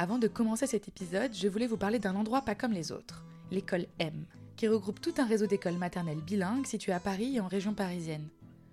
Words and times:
Avant 0.00 0.16
de 0.16 0.28
commencer 0.28 0.66
cet 0.66 0.88
épisode, 0.88 1.34
je 1.34 1.46
voulais 1.46 1.66
vous 1.66 1.76
parler 1.76 1.98
d'un 1.98 2.16
endroit 2.16 2.40
pas 2.40 2.54
comme 2.54 2.72
les 2.72 2.90
autres, 2.90 3.22
l'école 3.50 3.84
M, 3.98 4.24
qui 4.56 4.66
regroupe 4.66 4.98
tout 4.98 5.12
un 5.18 5.26
réseau 5.26 5.46
d'écoles 5.46 5.76
maternelles 5.76 6.22
bilingues 6.22 6.64
situées 6.64 6.94
à 6.94 7.00
Paris 7.00 7.36
et 7.36 7.40
en 7.40 7.48
région 7.48 7.74
parisienne. 7.74 8.26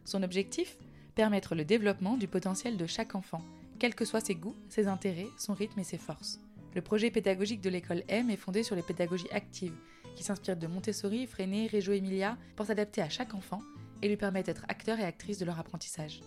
Son 0.06 0.24
objectif? 0.24 0.78
Permettre 1.16 1.54
le 1.54 1.66
développement 1.66 2.16
du 2.16 2.30
potentiel 2.30 2.78
de 2.78 2.86
chaque 2.86 3.14
enfant, 3.14 3.42
quels 3.78 3.94
que 3.94 4.06
soient 4.06 4.22
ses 4.22 4.36
goûts, 4.36 4.56
ses 4.70 4.88
intérêts, 4.88 5.28
son 5.38 5.54
rythme 5.54 5.82
et 5.82 5.84
ses 5.84 5.98
forces. 5.98 6.40
Le 6.74 6.82
projet 6.82 7.12
pédagogique 7.12 7.60
de 7.60 7.70
l'école 7.70 8.04
M 8.08 8.30
est 8.30 8.38
fondé 8.38 8.64
sur 8.64 8.78
les 8.78 8.82
pédagogies 8.82 9.30
actives, 9.32 9.76
qui 10.16 10.24
s'inspirent 10.24 10.56
de 10.56 10.68
Montessori, 10.68 11.28
Freinet, 11.28 11.68
Reggio 11.68 11.92
Emilia, 11.92 12.38
pour 12.56 12.68
s'adapter 12.68 13.02
à 13.02 13.10
chaque 13.10 13.34
enfant 13.34 13.60
et 14.02 14.08
lui 14.08 14.16
permettre 14.16 14.46
d'être 14.46 14.66
acteur 14.70 14.98
et 14.98 15.04
actrice 15.04 15.40
de 15.40 15.46
leur 15.46 15.60
apprentissage. 15.60 16.22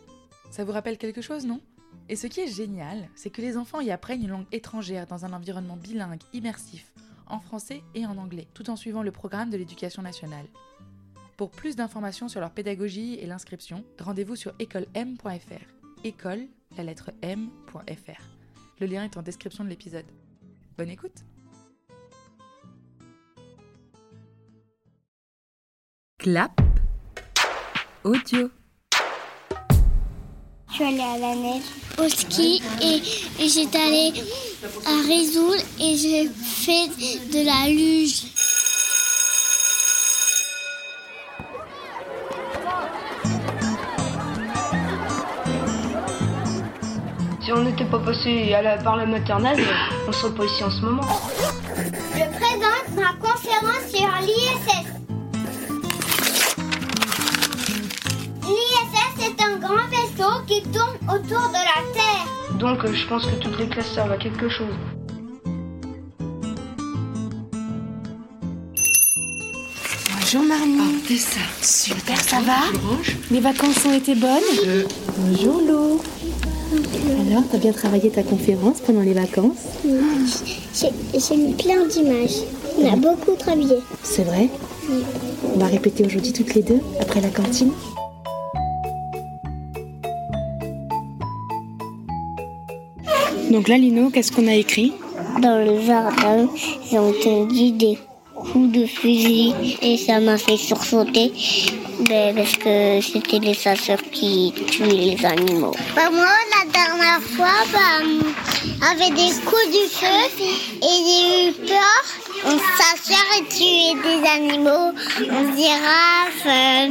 Ça 0.50 0.62
vous 0.62 0.72
rappelle 0.72 0.98
quelque 0.98 1.22
chose, 1.22 1.46
non? 1.46 1.62
Et 2.08 2.16
ce 2.16 2.26
qui 2.26 2.40
est 2.40 2.52
génial, 2.52 3.08
c'est 3.14 3.30
que 3.30 3.40
les 3.40 3.56
enfants 3.56 3.80
y 3.80 3.90
apprennent 3.90 4.22
une 4.22 4.30
langue 4.30 4.46
étrangère 4.52 5.06
dans 5.06 5.24
un 5.24 5.32
environnement 5.32 5.76
bilingue, 5.76 6.20
immersif, 6.32 6.92
en 7.26 7.40
français 7.40 7.82
et 7.94 8.04
en 8.04 8.18
anglais, 8.18 8.48
tout 8.52 8.68
en 8.68 8.76
suivant 8.76 9.02
le 9.02 9.12
programme 9.12 9.50
de 9.50 9.56
l'éducation 9.56 10.02
nationale. 10.02 10.46
Pour 11.36 11.50
plus 11.50 11.76
d'informations 11.76 12.28
sur 12.28 12.40
leur 12.40 12.50
pédagogie 12.50 13.14
et 13.14 13.26
l'inscription, 13.26 13.84
rendez-vous 13.98 14.36
sur 14.36 14.52
écolem.fr. 14.58 16.04
École, 16.04 16.46
la 16.76 16.84
lettre 16.84 17.12
m.fr. 17.22 18.22
Le 18.80 18.86
lien 18.86 19.04
est 19.04 19.16
en 19.16 19.22
description 19.22 19.64
de 19.64 19.68
l'épisode. 19.68 20.06
Bonne 20.76 20.90
écoute 20.90 21.24
Clap 26.18 26.60
Audio 28.04 28.50
suis 30.80 30.88
allée 30.88 31.00
à 31.00 31.18
la 31.18 31.34
neige, 31.34 31.62
au 31.98 32.08
ski 32.08 32.62
et, 32.82 33.02
et 33.42 33.48
j'étais 33.48 33.78
allée 33.78 34.12
à 34.86 35.06
Résoul 35.06 35.56
et 35.78 35.96
j'ai 35.96 36.28
fait 36.42 36.88
de 37.32 37.44
la 37.44 37.68
luge. 37.68 38.22
Si 47.42 47.52
on 47.52 47.62
n'était 47.62 47.86
pas 47.86 47.98
passé 48.00 48.52
à 48.54 48.62
la- 48.62 48.76
par 48.78 48.96
la 48.96 49.06
maternelle, 49.06 49.64
on 50.06 50.12
serait 50.12 50.32
pas 50.34 50.44
ici 50.44 50.62
en 50.62 50.70
ce 50.70 50.80
moment. 50.82 51.02
Je 52.14 52.24
présente 52.38 52.88
ma 52.96 53.12
conférence 53.26 53.86
sur 53.92 54.08
l'ISS. 54.26 54.86
L'ISS 58.46 59.26
est 59.28 59.42
un 59.42 59.56
grand 59.56 59.88
vaisseau 60.20 60.42
qui 60.46 60.62
tourne 60.62 60.96
autour 61.08 61.48
de 61.48 61.54
la 61.54 61.92
Terre. 61.94 62.58
Donc 62.58 62.84
euh, 62.84 62.92
je 62.92 63.06
pense 63.08 63.24
que 63.26 63.34
toutes 63.36 63.58
les 63.58 63.68
classes 63.68 63.92
servent 63.92 64.12
à 64.12 64.16
quelque 64.16 64.48
chose. 64.48 64.74
Bonjour 70.20 70.42
Marnie. 70.42 71.02
C'est 71.08 71.16
ça. 71.16 71.40
Super, 71.60 72.20
ça 72.20 72.40
va 72.40 72.58
Les 73.30 73.40
vacances 73.40 73.84
ont 73.84 73.92
été 73.92 74.14
bonnes 74.14 74.86
Bonjour 75.18 75.60
Lou. 75.60 76.00
Alors, 77.28 77.42
t'as 77.50 77.58
bien 77.58 77.72
travaillé 77.72 78.10
ta 78.10 78.22
conférence 78.22 78.80
pendant 78.80 79.00
les 79.00 79.14
vacances 79.14 79.58
J'ai 80.72 80.90
j'ai 81.18 81.36
mis 81.36 81.54
plein 81.54 81.84
d'images. 81.86 82.44
On 82.78 82.92
a 82.92 82.96
beaucoup 82.96 83.34
travaillé. 83.36 83.76
C'est 84.04 84.22
vrai 84.22 84.48
On 85.54 85.58
va 85.58 85.66
répéter 85.66 86.06
aujourd'hui 86.06 86.32
toutes 86.32 86.54
les 86.54 86.62
deux, 86.62 86.80
après 87.00 87.20
la 87.20 87.30
cantine 87.30 87.72
Donc 93.50 93.66
là, 93.66 93.76
Lino, 93.76 94.10
qu'est-ce 94.10 94.30
qu'on 94.30 94.46
a 94.46 94.54
écrit 94.54 94.92
Dans 95.42 95.58
le 95.58 95.80
jardin, 95.84 96.48
j'ai 96.88 96.98
entendu 96.98 97.72
des 97.72 97.98
coups 98.32 98.70
de 98.70 98.86
fusil 98.86 99.52
et 99.82 99.96
ça 99.96 100.20
m'a 100.20 100.38
fait 100.38 100.56
sursauter 100.56 101.32
ben, 102.08 102.34
parce 102.34 102.56
que 102.56 103.00
c'était 103.00 103.40
les 103.40 103.54
chasseurs 103.54 104.02
qui 104.12 104.54
tuaient 104.68 104.86
les 104.86 105.26
animaux. 105.26 105.74
Bah, 105.96 106.10
moi, 106.12 106.26
la 106.58 106.70
dernière 106.70 107.20
fois, 107.36 107.66
bah, 107.72 108.88
avait 108.90 109.10
des 109.10 109.32
coups 109.44 109.70
du 109.72 109.88
feu 109.90 110.46
et 110.82 110.96
j'ai 111.06 111.48
eu 111.48 111.52
peur. 111.66 112.02
Un 112.46 112.58
chasseur 112.78 113.26
a 113.36 113.42
tué 113.52 113.94
des 114.02 114.28
animaux, 114.28 114.92
un 115.28 115.56
girafe, 115.56 116.46
euh, 116.46 116.88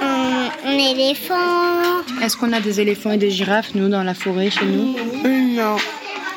un, 0.00 0.50
un 0.64 0.78
éléphant. 0.78 2.02
Est-ce 2.22 2.36
qu'on 2.36 2.52
a 2.52 2.60
des 2.60 2.80
éléphants 2.80 3.12
et 3.12 3.18
des 3.18 3.30
girafes, 3.30 3.74
nous, 3.74 3.88
dans 3.88 4.02
la 4.02 4.14
forêt, 4.14 4.50
chez 4.50 4.64
nous? 4.64 4.96
Non. 5.54 5.76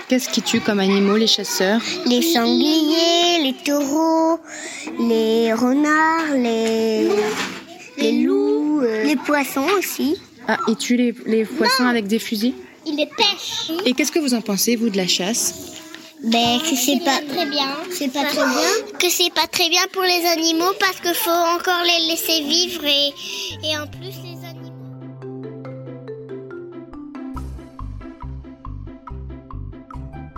Qu'est-ce 0.07 0.29
qui 0.29 0.41
tue 0.41 0.59
comme 0.59 0.79
animaux 0.79 1.15
les 1.15 1.27
chasseurs? 1.27 1.81
Les 2.05 2.21
sangliers, 2.21 3.43
les 3.43 3.55
taureaux, 3.63 4.39
les 4.99 5.53
renards, 5.53 6.35
les, 6.35 7.07
les 7.97 8.23
loups, 8.23 8.81
euh, 8.83 9.03
les 9.03 9.15
poissons 9.15 9.67
aussi. 9.77 10.17
Ah, 10.47 10.57
ils 10.67 10.75
tuent 10.75 10.97
les, 10.97 11.15
les 11.25 11.45
poissons 11.45 11.85
avec 11.85 12.07
des 12.07 12.19
fusils? 12.19 12.55
Il 12.85 12.97
les 12.97 13.05
pêche. 13.05 13.71
Et 13.85 13.93
qu'est-ce 13.93 14.11
que 14.11 14.19
vous 14.19 14.33
en 14.33 14.41
pensez, 14.41 14.75
vous, 14.75 14.89
de 14.89 14.97
la 14.97 15.07
chasse? 15.07 15.80
Ben 16.23 16.59
que 16.59 16.75
c'est 16.75 16.99
pas 17.03 17.19
très 17.27 17.47
bien. 17.49 17.75
C'est 17.89 18.13
pas 18.13 18.23
très 18.25 18.35
bien. 18.35 18.97
Que 18.99 19.09
c'est 19.09 19.33
pas 19.33 19.47
très 19.47 19.69
bien 19.69 19.81
pour 19.91 20.03
les 20.03 20.23
animaux 20.27 20.71
parce 20.79 20.99
qu'il 21.01 21.15
faut 21.15 21.31
encore 21.31 21.83
les 21.83 22.07
laisser 22.07 22.43
vivre 22.43 22.83
et, 22.85 23.11
et 23.67 23.77
en 23.77 23.87
plus 23.87 24.13
les 24.23 24.45
animaux. 24.47 24.67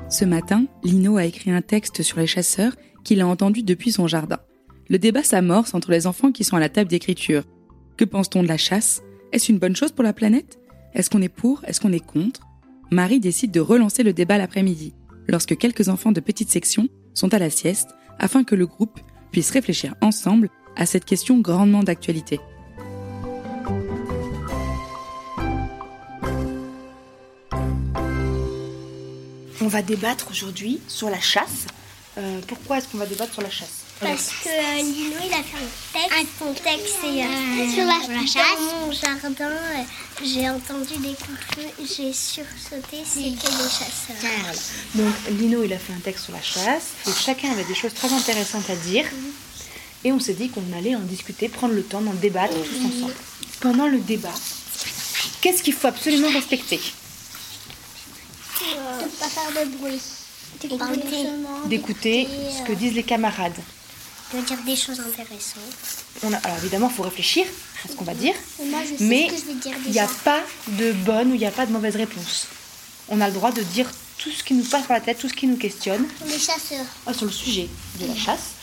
Ce 0.09 0.23
matin, 0.23 0.65
Lino 0.83 1.17
a 1.17 1.25
écrit 1.25 1.51
un 1.51 1.61
texte 1.61 2.01
sur 2.01 2.19
les 2.19 2.27
chasseurs 2.27 2.75
qu'il 3.03 3.19
a 3.19 3.27
entendu 3.27 3.61
depuis 3.61 3.91
son 3.91 4.07
jardin. 4.07 4.39
Le 4.87 4.99
débat 4.99 5.23
s'amorce 5.23 5.73
entre 5.73 5.91
les 5.91 6.07
enfants 6.07 6.31
qui 6.31 6.45
sont 6.45 6.55
à 6.55 6.61
la 6.61 6.69
table 6.69 6.89
d'écriture. 6.89 7.43
Que 7.97 8.05
pense-t-on 8.05 8.43
de 8.43 8.47
la 8.47 8.57
chasse? 8.57 9.01
Est-ce 9.33 9.51
une 9.51 9.59
bonne 9.59 9.75
chose 9.75 9.91
pour 9.91 10.03
la 10.03 10.13
planète? 10.13 10.59
Est-ce 10.93 11.09
qu'on 11.09 11.21
est 11.21 11.27
pour? 11.27 11.61
Est-ce 11.65 11.81
qu'on 11.81 11.91
est 11.91 12.05
contre? 12.05 12.41
Marie 12.89 13.19
décide 13.19 13.51
de 13.51 13.59
relancer 13.59 14.03
le 14.03 14.13
débat 14.13 14.37
l'après-midi, 14.37 14.93
lorsque 15.27 15.57
quelques 15.57 15.89
enfants 15.89 16.11
de 16.11 16.19
petite 16.19 16.49
section 16.49 16.87
sont 17.13 17.33
à 17.33 17.39
la 17.39 17.49
sieste, 17.49 17.89
afin 18.19 18.43
que 18.43 18.55
le 18.55 18.67
groupe 18.67 18.99
puisse 19.31 19.51
réfléchir 19.51 19.95
ensemble 20.01 20.49
à 20.75 20.85
cette 20.85 21.05
question 21.05 21.39
grandement 21.39 21.83
d'actualité. 21.83 22.39
On 29.61 29.67
va 29.67 29.81
débattre 29.81 30.27
aujourd'hui 30.29 30.81
sur 30.87 31.09
la 31.09 31.19
chasse. 31.19 31.67
Euh, 32.17 32.39
pourquoi 32.47 32.77
est-ce 32.77 32.89
qu'on 32.89 32.97
va 32.97 33.05
débattre 33.05 33.33
sur 33.33 33.41
la 33.41 33.49
chasse? 33.49 33.82
Parce 33.99 34.29
que 34.43 34.49
euh, 34.49 34.81
Lino, 34.81 35.15
il 35.23 35.33
a 35.33 35.43
fait 35.43 35.57
un 35.57 36.09
texte. 36.09 36.29
Son 36.39 36.53
texte, 36.53 36.95
c'est 37.01 37.23
euh, 37.23 37.73
sur 37.73 37.85
la, 37.85 38.25
chasse. 38.25 38.59
Dans 38.59 38.85
mon 38.85 38.91
jardin, 38.91 39.45
euh, 39.45 39.83
j'ai 40.23 40.49
entendu 40.49 40.97
des 40.97 41.13
coups 41.13 41.39
de 41.39 41.61
feu, 41.61 41.67
j'ai 41.79 42.13
sursauté, 42.13 43.03
c'était 43.05 43.29
des 43.29 43.69
chasseurs. 43.69 44.53
Donc 44.95 45.13
Lino, 45.31 45.63
il 45.63 45.73
a 45.73 45.77
fait 45.77 45.93
un 45.93 45.99
texte 45.99 46.25
sur 46.25 46.33
la 46.33 46.41
chasse. 46.41 46.91
Et 47.07 47.11
chacun 47.11 47.51
avait 47.51 47.63
des 47.63 47.75
choses 47.75 47.93
très 47.93 48.11
intéressantes 48.11 48.69
à 48.69 48.75
dire. 48.75 49.05
Et 50.03 50.11
on 50.11 50.19
s'est 50.19 50.33
dit 50.33 50.49
qu'on 50.49 50.63
allait 50.77 50.95
en 50.95 51.01
discuter, 51.01 51.47
prendre 51.47 51.73
le 51.73 51.83
temps 51.83 52.01
d'en 52.01 52.13
débattre 52.13 52.53
tous 52.53 52.85
ensemble. 52.85 53.13
Pendant 53.61 53.87
le 53.87 53.99
débat, 53.99 54.33
qu'est-ce 55.41 55.63
qu'il 55.63 55.73
faut 55.73 55.87
absolument 55.87 56.29
respecter? 56.29 56.79
De 58.59 59.19
pas 59.19 59.27
faire 59.27 59.65
de 59.65 59.77
bruit. 59.77 60.01
D'écouter 61.67 62.27
ce 62.57 62.67
que 62.67 62.73
disent 62.73 62.93
les 62.93 63.03
camarades. 63.03 63.57
De 64.33 64.41
dire 64.41 64.57
des 64.65 64.75
choses 64.75 64.99
intéressantes. 64.99 65.61
On 66.23 66.33
a, 66.33 66.37
alors 66.37 66.57
évidemment, 66.57 66.89
il 66.91 66.95
faut 66.95 67.03
réfléchir 67.03 67.45
à 67.85 67.87
ce 67.87 67.93
qu'on 67.95 68.03
va 68.05 68.13
dire. 68.15 68.33
moi, 68.65 68.79
je 68.83 68.97
sais 68.97 69.03
Mais 69.03 69.27
il 69.85 69.91
n'y 69.91 69.99
a 69.99 70.07
pas 70.23 70.39
de 70.69 70.91
bonne 70.91 71.31
ou 71.31 71.35
il 71.35 71.39
n'y 71.39 71.45
a 71.45 71.51
pas 71.51 71.65
de 71.67 71.71
mauvaise 71.71 71.95
réponse. 71.95 72.47
On 73.09 73.21
a 73.21 73.27
le 73.27 73.33
droit 73.33 73.51
de 73.51 73.61
dire 73.61 73.89
tout 74.17 74.31
ce 74.31 74.43
qui 74.43 74.53
nous 74.55 74.63
passe 74.63 74.87
par 74.87 74.97
la 74.97 75.01
tête, 75.01 75.19
tout 75.19 75.29
ce 75.29 75.33
qui 75.33 75.45
nous 75.45 75.57
questionne 75.57 76.05
Les 76.25 76.39
chasseurs. 76.39 76.85
euh, 77.07 77.13
sur 77.13 77.25
le 77.25 77.31
sujet 77.31 77.67
de 77.99 78.07
la 78.07 78.15
chasse. 78.15 78.53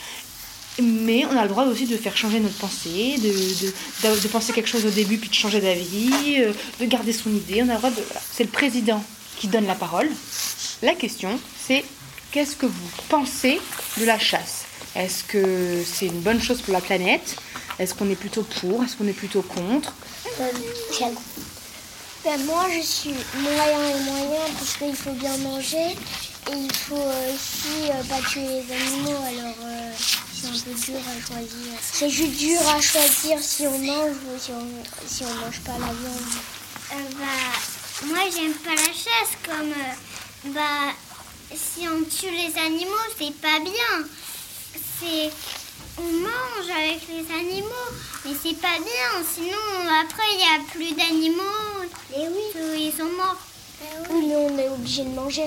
Mais 0.82 1.25
on 1.26 1.37
a 1.37 1.43
le 1.43 1.49
droit 1.49 1.64
aussi 1.67 1.87
de 1.87 1.96
faire 1.96 2.17
changer 2.17 2.40
notre 2.40 2.55
pensée, 2.56 3.17
de, 3.19 3.28
de, 3.28 4.14
de- 4.17 4.20
de 4.20 4.28
penser 4.28 4.52
quelque 4.52 4.69
chose 4.69 4.87
au 4.87 4.90
début 4.90 5.19
puis 5.19 5.28
de 5.28 5.34
changer 5.34 5.61
d'avis, 5.61 6.11
euh, 6.38 6.52
de 6.81 6.87
garder 6.87 7.12
son 7.12 7.31
idée. 7.31 7.62
On 7.62 7.69
a 7.69 7.72
le 7.75 7.78
droit 7.78 7.90
de. 7.90 7.96
voilà. 8.02 8.20
C'est 8.32 8.44
le 8.44 8.50
président 8.50 9.05
qui 9.38 9.46
donne 9.49 9.67
la 9.67 9.75
parole. 9.75 10.08
La 10.82 10.94
question, 10.94 11.38
c'est 11.67 11.84
qu'est-ce 12.32 12.56
que 12.56 12.67
vous 12.67 12.90
pensez 13.08 13.61
de 13.99 14.05
la 14.05 14.19
chasse? 14.19 14.59
Est-ce 14.96 15.25
que 15.25 15.82
c'est 15.84 16.06
une 16.06 16.20
bonne 16.20 16.40
chose 16.40 16.60
pour 16.62 16.72
la 16.72 16.81
planète? 16.81 17.37
Est-ce 17.78 17.94
qu'on 17.94 18.10
est 18.10 18.16
plutôt 18.16 18.42
pour? 18.42 18.82
Est-ce 18.82 18.96
qu'on 18.96 19.06
est 19.06 19.12
plutôt 19.12 19.42
contre? 19.42 19.94
Ben, 22.25 22.44
moi, 22.44 22.66
je 22.69 22.82
suis 22.84 23.14
moyen 23.34 23.96
et 23.96 24.00
moyen 24.02 24.40
parce 24.58 24.76
qu'il 24.76 24.94
faut 24.94 25.12
bien 25.12 25.37
manger 25.38 25.96
et 26.52 26.56
il 26.56 26.72
faut 26.72 26.96
euh, 26.96 27.32
aussi 27.32 27.90
euh, 27.90 28.02
pas 28.04 28.20
tuer 28.28 28.42
les 28.42 28.75
animaux. 28.75 29.16
Alors, 29.26 29.54
euh, 29.62 29.92
c'est 30.32 30.48
un 30.48 30.50
peu 30.50 30.75
dur 30.75 30.98
à 30.98 31.26
choisir. 31.26 31.72
C'est 31.81 32.10
juste 32.10 32.36
dur 32.38 32.60
à 32.69 32.81
choisir 32.81 33.38
si 33.40 33.66
on 33.66 33.78
mange 33.78 34.16
ou 34.26 34.38
si 34.38 34.50
on, 34.50 34.66
si 35.06 35.25
on 35.25 35.34
mange 35.34 35.60
pas 35.60 35.72
la 35.72 35.93
viande. 35.94 37.14
bah, 37.19 38.06
moi, 38.06 38.19
j'aime 38.34 38.54
pas 38.54 38.75
la 38.75 38.93
chasse 38.93 39.38
comme. 39.46 40.52
bah, 40.52 40.93
si 41.54 41.86
on 41.88 42.02
tue 42.04 42.31
les 42.31 42.60
animaux, 42.60 43.06
c'est 43.19 43.34
pas 43.36 43.60
bien. 43.60 44.06
C'est 45.00 45.31
on 45.99 46.02
mange 46.02 46.70
avec 46.70 47.00
les 47.08 47.35
animaux, 47.35 47.91
mais 48.25 48.32
c'est 48.43 48.56
pas 48.56 48.79
bien. 48.79 49.25
Sinon, 49.35 49.56
après, 50.02 50.23
il 50.32 50.37
n'y 50.37 50.44
a 50.44 50.70
plus 50.70 50.94
d'animaux. 50.94 51.43
Et 52.17 52.29
oui. 52.29 52.87
Ils 52.87 52.93
sont 52.97 53.05
morts. 53.05 53.37
Oui, 54.11 54.26
mais 54.26 54.37
on 54.37 54.58
est 54.58 54.69
obligé 54.69 55.05
de 55.05 55.11
manger. 55.11 55.47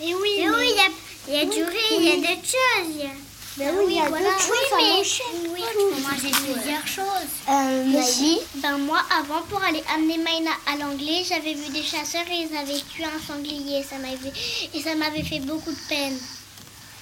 Et 0.00 0.14
oui, 0.14 0.30
il 0.38 0.44
y 0.44 0.46
a, 0.46 0.88
il 1.28 1.34
y 1.34 1.38
a 1.38 1.44
du 1.44 1.62
riz, 1.62 1.76
il 1.92 2.04
y 2.04 2.12
a 2.12 2.16
d'autres 2.16 2.46
choses. 2.46 3.10
Ben 3.56 3.74
oui, 3.78 3.84
il 3.88 3.96
y 3.96 4.00
a 4.00 4.10
d'autres 4.10 4.40
choses 4.40 4.72
à 4.72 4.76
manger. 4.76 5.22
oui, 5.48 5.60
il 5.62 5.94
faut 5.94 6.08
manger 6.08 6.30
plusieurs 6.30 6.86
choses. 6.86 7.30
Euh, 7.48 7.84
Maïli, 7.84 8.38
Ben 8.56 8.76
moi, 8.76 9.00
avant, 9.18 9.40
pour 9.48 9.62
aller 9.62 9.82
amener 9.94 10.18
Maïna 10.18 10.50
à 10.66 10.76
l'anglais, 10.76 11.24
j'avais 11.26 11.54
vu 11.54 11.70
des 11.70 11.82
chasseurs 11.82 12.26
et 12.30 12.46
ils 12.50 12.56
avaient 12.56 12.82
tué 12.92 13.04
un 13.04 13.26
sanglier. 13.26 13.82
Ça 13.82 13.96
m'avait 13.96 14.32
et 14.74 14.82
ça 14.82 14.94
m'avait 14.94 15.22
fait 15.22 15.40
beaucoup 15.40 15.70
de 15.72 15.88
peine. 15.88 16.18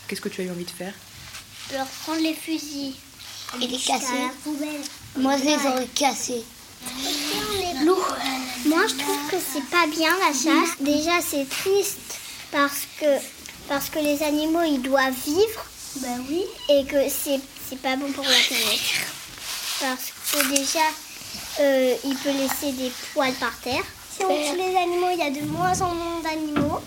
Qu'est-ce 0.07 0.21
que 0.21 0.29
tu 0.29 0.43
as 0.43 0.45
eu 0.45 0.51
envie 0.51 0.65
de 0.65 0.71
faire? 0.71 0.95
De 1.73 1.79
reprendre 1.79 2.21
les 2.21 2.35
fusils. 2.35 2.95
il 3.61 3.75
est 3.75 3.87
cassé. 3.87 4.13
poubelle. 4.43 4.83
Moi, 5.17 5.37
je 5.39 5.45
les 5.45 5.67
aurais 5.67 5.89
cassés. 5.95 6.45
Lourd. 7.85 8.17
Moi, 8.67 8.87
je 8.87 8.95
trouve 8.95 9.31
que 9.31 9.37
c'est 9.53 9.65
pas 9.71 9.87
bien 9.87 10.11
la 10.19 10.33
chasse. 10.33 10.77
Déjà, 10.81 11.21
c'est 11.21 11.49
triste 11.49 12.19
parce 12.53 12.87
que 13.01 13.07
parce 13.69 13.89
que 13.89 13.99
les 13.99 14.23
animaux, 14.23 14.63
ils 14.67 14.83
doivent 14.83 15.15
vivre. 15.27 15.65
Ben 15.97 16.25
oui. 16.29 16.43
et 16.69 16.85
que 16.85 17.09
c'est 17.09 17.41
c'est 17.69 17.79
pas 17.79 17.97
bon 17.97 18.11
pour 18.13 18.25
la 18.25 18.31
planète. 18.31 18.81
Parce 19.81 20.13
que 20.33 20.49
déjà, 20.49 20.87
euh, 21.61 21.95
il 22.05 22.17
peut 22.17 22.33
laisser 22.33 22.73
des 22.73 22.93
poils 23.13 23.33
par 23.35 23.57
terre. 23.61 23.85
Si 24.11 24.25
on 24.25 24.29
tue 24.29 24.57
les 24.57 24.77
animaux, 24.77 25.09
il 25.13 25.19
y 25.19 25.23
a 25.23 25.31
de 25.31 25.47
moins 25.47 25.81
en 25.81 25.95
moins 25.95 26.21
d'animaux. 26.23 26.81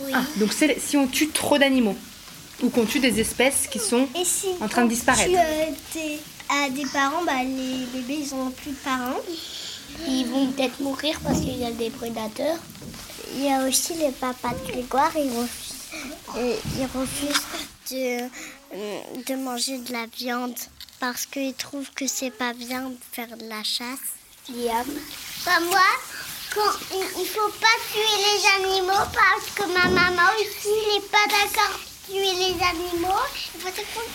Oui. 0.00 0.12
Ah, 0.14 0.22
donc 0.36 0.52
c'est 0.52 0.80
si 0.80 0.96
on 0.96 1.06
tue 1.06 1.28
trop 1.28 1.58
d'animaux 1.58 1.96
ou 2.62 2.70
qu'on 2.70 2.86
tue 2.86 3.00
des 3.00 3.20
espèces 3.20 3.66
qui 3.70 3.78
sont 3.78 4.08
si 4.24 4.48
en 4.60 4.68
train 4.68 4.84
de 4.84 4.88
disparaître. 4.90 5.30
tu 5.30 5.36
euh, 5.36 5.74
t'es- 5.92 6.20
à 6.48 6.70
des 6.70 6.86
parents, 6.86 7.24
bah, 7.24 7.42
les 7.42 7.86
bébés, 7.92 8.20
ils 8.24 8.34
ont 8.34 8.50
plus 8.50 8.70
de 8.70 8.76
parents. 8.76 9.20
Ils 10.06 10.26
vont 10.26 10.46
peut-être 10.48 10.80
mourir 10.80 11.18
parce 11.24 11.40
qu'il 11.40 11.56
y 11.58 11.64
a 11.64 11.72
des 11.72 11.90
prédateurs. 11.90 12.58
Il 13.34 13.44
y 13.44 13.52
a 13.52 13.66
aussi 13.66 13.94
les 13.94 14.12
papas 14.12 14.50
de 14.50 14.72
Grégoire, 14.72 15.10
ils 15.16 15.30
refusent, 15.30 15.74
ils 16.78 16.86
refusent 16.98 17.46
de, 17.90 18.28
euh, 18.74 19.00
de 19.26 19.34
manger 19.34 19.78
de 19.78 19.92
la 19.92 20.06
viande 20.06 20.54
parce 21.00 21.26
qu'ils 21.26 21.54
trouvent 21.54 21.90
que 21.94 22.06
c'est 22.06 22.30
pas 22.30 22.52
bien 22.52 22.90
de 22.90 22.96
faire 23.12 23.36
de 23.36 23.48
la 23.48 23.62
chasse. 23.62 23.98
Liam. 24.48 24.86
Bah 25.44 25.58
moi, 25.68 25.80
quand, 26.54 26.60
il, 26.92 27.26
faut 27.26 27.52
pas 27.60 27.76
tuer 27.92 28.16
les 28.26 28.66
animaux 28.66 29.04
parce 29.12 29.50
que 29.54 29.64
ma 29.72 29.88
maman 29.90 30.22
aussi 30.40 30.68
n'est 30.68 31.08
pas 31.08 31.26
d'accord 31.28 31.80
tuer 32.06 32.32
les 32.38 32.54
animaux. 32.64 33.14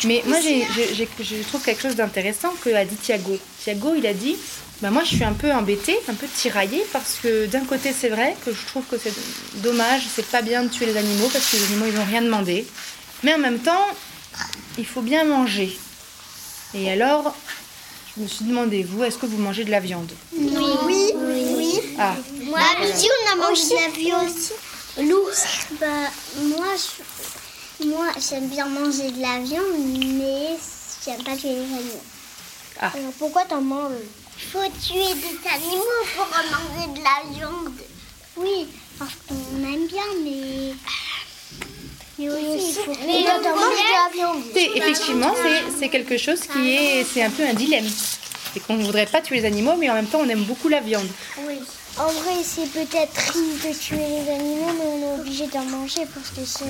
Mais 0.05 0.23
moi, 0.25 0.39
j'ai, 0.41 0.65
j'ai- 0.93 1.09
je 1.23 1.43
trouve 1.47 1.61
quelque 1.63 1.81
chose 1.81 1.95
d'intéressant 1.95 2.53
que 2.63 2.69
a 2.73 2.85
dit 2.85 2.95
Thiago. 2.95 3.37
Thiago, 3.63 3.93
il 3.97 4.05
a 4.07 4.13
dit 4.13 4.35
bah 4.81 4.89
moi, 4.89 5.03
je 5.03 5.15
suis 5.15 5.23
un 5.23 5.33
peu 5.33 5.51
embêtée, 5.51 5.97
un 6.09 6.15
peu 6.15 6.25
tiraillée, 6.27 6.83
parce 6.91 7.17
que 7.21 7.45
d'un 7.45 7.63
côté, 7.65 7.93
c'est 7.99 8.09
vrai 8.09 8.35
que 8.43 8.51
je 8.51 8.65
trouve 8.65 8.83
que 8.89 8.97
c'est 8.97 9.13
dommage, 9.61 10.01
c'est 10.15 10.25
pas 10.25 10.41
bien 10.41 10.63
de 10.63 10.69
tuer 10.69 10.87
les 10.87 10.97
animaux, 10.97 11.29
parce 11.31 11.51
que 11.51 11.57
les 11.57 11.63
animaux, 11.65 11.85
ils 11.87 11.93
n'ont 11.93 12.05
rien 12.05 12.23
demandé. 12.23 12.65
Mais 13.23 13.33
en 13.35 13.37
même 13.37 13.59
temps, 13.59 13.85
il 14.79 14.85
faut 14.87 15.01
bien 15.01 15.23
manger. 15.23 15.77
Et 16.73 16.89
alors, 16.91 17.35
je 18.17 18.23
me 18.23 18.27
suis 18.27 18.45
demandé, 18.45 18.81
vous, 18.81 19.03
est-ce 19.03 19.19
que 19.19 19.27
vous 19.27 19.37
mangez 19.37 19.65
de 19.65 19.71
la 19.71 19.79
viande? 19.81 20.11
Oui, 20.35 20.49
oui, 21.15 21.45
oui. 21.57 21.79
Ah, 21.99 22.15
Moi, 22.41 22.59
aussi, 22.81 23.07
on 23.07 23.31
a 23.33 23.35
mangé 23.35 23.61
de 23.69 23.75
la 23.75 23.89
viande. 23.89 24.35
Lou, 24.97 25.19
bah, 25.79 25.85
moi, 26.37 26.65
je- 26.75 27.03
moi, 27.85 28.07
j'aime 28.29 28.47
bien 28.47 28.65
manger 28.67 29.11
de 29.11 29.21
la 29.21 29.39
viande, 29.39 29.65
mais 30.17 30.57
j'aime 31.05 31.23
pas 31.23 31.35
tuer 31.35 31.49
les 31.49 31.61
animaux. 31.61 32.03
Ah. 32.79 32.91
Alors, 32.95 33.11
pourquoi 33.19 33.43
t'en 33.45 33.61
manges? 33.61 33.91
Il 34.37 34.47
faut 34.47 34.59
tuer 34.81 35.13
des 35.13 35.47
animaux 35.49 36.03
pour 36.15 36.27
manger 36.27 36.99
de 36.99 37.03
la 37.03 37.37
viande. 37.37 37.73
Oui, 38.37 38.67
parce 38.97 39.11
qu'on 39.27 39.63
aime 39.63 39.87
bien, 39.87 40.03
mais... 40.23 40.73
Mais 42.19 42.29
aussi, 42.29 42.69
il 42.69 42.73
faut... 42.73 42.91
Mais 43.05 43.23
Toi, 43.23 43.39
t'en 43.43 43.55
manges 43.55 43.77
de 43.77 43.91
la 43.91 44.13
viande. 44.13 44.43
effectivement, 44.75 45.33
c'est, 45.35 45.79
c'est 45.79 45.89
quelque 45.89 46.17
chose 46.17 46.41
qui 46.41 46.71
est, 46.75 47.03
c'est 47.03 47.23
un 47.23 47.29
peu 47.29 47.43
un 47.43 47.53
dilemme. 47.53 47.87
C'est 48.53 48.59
qu'on 48.59 48.75
ne 48.75 48.83
voudrait 48.83 49.05
pas 49.05 49.21
tuer 49.21 49.37
les 49.37 49.45
animaux, 49.45 49.75
mais 49.77 49.89
en 49.89 49.93
même 49.93 50.07
temps, 50.07 50.19
on 50.21 50.29
aime 50.29 50.43
beaucoup 50.43 50.67
la 50.67 50.81
viande. 50.81 51.07
Oui. 51.47 51.59
En 51.99 52.07
vrai, 52.07 52.35
c'est 52.43 52.67
peut-être 52.71 53.13
triste 53.13 53.67
de 53.67 53.73
tuer 53.77 53.97
les 53.97 54.31
animaux, 54.33 54.71
mais 54.77 54.85
on 54.85 55.01
est 55.17 55.19
obligé 55.21 55.47
d'en 55.47 55.63
manger 55.65 56.01
parce 56.13 56.29
que 56.29 56.43
si 56.45 56.63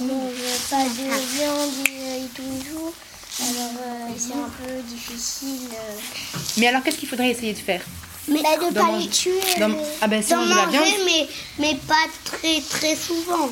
on 0.00 0.04
ne 0.04 0.12
mange 0.12 0.32
pas 0.70 0.82
de 0.84 1.34
viande 1.36 1.70
euh, 1.90 2.24
et 2.24 2.28
tous 2.34 2.42
les 2.42 2.70
jours, 2.70 2.92
alors 3.40 3.72
euh, 3.86 4.08
c'est 4.16 4.32
un 4.32 4.50
peu 4.66 4.82
difficile. 4.82 5.68
euh. 5.72 6.38
Mais 6.56 6.68
alors, 6.68 6.82
qu'est-ce 6.82 6.96
qu'il 6.96 7.08
faudrait 7.08 7.30
essayer 7.30 7.52
de 7.52 7.58
faire? 7.58 7.82
Mais 8.26 8.42
Bah, 8.42 8.56
de 8.56 8.74
D'en 8.74 8.80
pas 8.80 8.86
manger. 8.92 9.04
les 9.04 9.10
tuer. 9.10 9.40
Euh, 9.60 9.68
Ah 10.00 10.06
ben, 10.08 10.22
si 10.22 10.32
on 10.32 10.38
mange 10.38 10.48
de 10.48 10.54
la 10.56 10.66
viande, 10.66 11.00
mais, 11.04 11.28
mais 11.58 11.74
pas 11.86 12.06
très 12.24 12.60
très 12.62 12.96
souvent. 12.96 13.50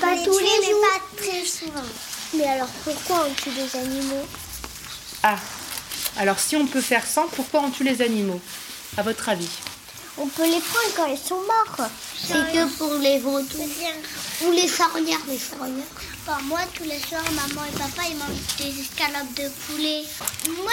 pas 0.00 0.16
tous 0.24 0.38
les 0.38 0.46
jours. 0.46 0.80
mais 0.82 0.88
pas 0.88 1.22
très 1.22 1.44
souvent. 1.44 1.88
Mais 2.36 2.46
alors 2.46 2.68
pourquoi 2.84 3.26
on 3.28 3.34
tue 3.34 3.50
des 3.50 3.78
animaux? 3.78 4.24
Ah, 5.22 5.36
alors 6.16 6.38
si 6.40 6.56
on 6.56 6.66
peut 6.66 6.80
faire 6.80 7.06
sans, 7.06 7.26
pourquoi 7.28 7.60
on 7.60 7.70
tue 7.70 7.84
les 7.84 8.00
animaux 8.02 8.40
À 8.96 9.02
votre 9.02 9.28
avis? 9.28 9.48
On 10.16 10.26
peut 10.28 10.44
les 10.44 10.60
prendre 10.60 10.94
quand 10.96 11.06
ils 11.06 11.18
sont 11.18 11.40
morts. 11.40 11.88
C'est 12.16 12.52
que 12.52 12.66
pour 12.76 12.94
les 12.94 13.18
vautours. 13.18 13.66
Ou 14.42 14.50
les 14.52 14.68
sarnières, 14.68 15.18
les. 15.28 15.38
Bah, 16.26 16.38
moi, 16.44 16.60
tous 16.74 16.84
les 16.84 17.00
soirs, 17.00 17.22
maman 17.32 17.64
et 17.66 17.76
papa, 17.76 18.02
ils 18.08 18.16
mangent 18.16 18.56
des 18.58 18.80
escalopes 18.80 19.34
de 19.34 19.48
poulet. 19.66 20.04
Moi, 20.56 20.72